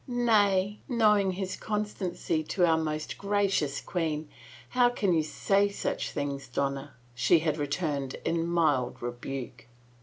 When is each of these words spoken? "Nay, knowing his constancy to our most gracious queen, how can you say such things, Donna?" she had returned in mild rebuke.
"Nay, 0.07 0.79
knowing 0.89 1.33
his 1.33 1.55
constancy 1.55 2.43
to 2.45 2.65
our 2.65 2.75
most 2.79 3.19
gracious 3.19 3.79
queen, 3.81 4.29
how 4.69 4.89
can 4.89 5.13
you 5.13 5.21
say 5.21 5.69
such 5.69 6.09
things, 6.09 6.47
Donna?" 6.47 6.95
she 7.13 7.37
had 7.37 7.57
returned 7.59 8.15
in 8.25 8.47
mild 8.47 8.99
rebuke. 9.03 9.67